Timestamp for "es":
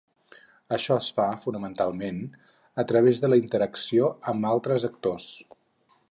1.01-1.09